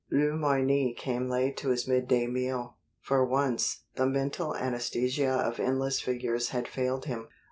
[0.09, 2.75] Le Moyne came late to his midday meal.
[3.01, 7.27] For once, the mental anaesthesia of endless figures had failed him.